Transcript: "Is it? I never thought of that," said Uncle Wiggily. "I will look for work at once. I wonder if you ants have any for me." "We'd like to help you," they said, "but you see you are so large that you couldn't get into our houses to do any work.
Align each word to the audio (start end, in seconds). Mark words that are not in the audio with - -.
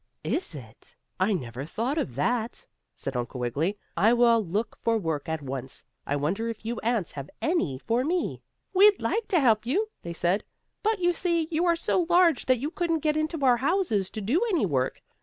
"Is 0.23 0.55
it? 0.55 0.95
I 1.19 1.31
never 1.31 1.63
thought 1.63 1.99
of 1.99 2.15
that," 2.15 2.65
said 2.95 3.15
Uncle 3.15 3.39
Wiggily. 3.39 3.77
"I 3.95 4.13
will 4.13 4.41
look 4.43 4.75
for 4.81 4.97
work 4.97 5.29
at 5.29 5.43
once. 5.43 5.85
I 6.07 6.15
wonder 6.15 6.49
if 6.49 6.65
you 6.65 6.79
ants 6.79 7.11
have 7.11 7.29
any 7.39 7.77
for 7.77 8.03
me." 8.03 8.41
"We'd 8.73 8.99
like 8.99 9.27
to 9.27 9.39
help 9.39 9.63
you," 9.67 9.89
they 10.01 10.13
said, 10.13 10.43
"but 10.81 10.97
you 10.97 11.13
see 11.13 11.47
you 11.51 11.65
are 11.65 11.75
so 11.75 12.07
large 12.09 12.47
that 12.47 12.57
you 12.57 12.71
couldn't 12.71 13.01
get 13.01 13.15
into 13.15 13.45
our 13.45 13.57
houses 13.57 14.09
to 14.09 14.21
do 14.21 14.41
any 14.49 14.65
work. 14.65 15.03